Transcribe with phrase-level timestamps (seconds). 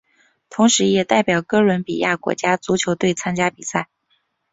[0.49, 3.87] 同时也代表哥伦比亚国家足球队参加比赛。